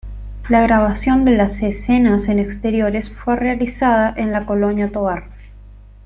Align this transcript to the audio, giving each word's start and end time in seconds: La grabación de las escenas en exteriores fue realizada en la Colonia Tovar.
La 0.49 0.61
grabación 0.63 1.25
de 1.25 1.33
las 1.37 1.61
escenas 1.61 2.27
en 2.27 2.39
exteriores 2.39 3.11
fue 3.23 3.35
realizada 3.35 4.11
en 4.17 4.31
la 4.31 4.47
Colonia 4.47 4.91
Tovar. 4.91 5.25